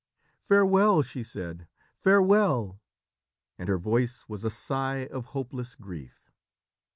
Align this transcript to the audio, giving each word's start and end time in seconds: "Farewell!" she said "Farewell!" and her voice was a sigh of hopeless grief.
"Farewell!" 0.39 1.03
she 1.03 1.21
said 1.21 1.67
"Farewell!" 1.95 2.79
and 3.59 3.69
her 3.69 3.77
voice 3.77 4.25
was 4.27 4.43
a 4.43 4.49
sigh 4.49 5.05
of 5.05 5.25
hopeless 5.25 5.75
grief. 5.75 6.31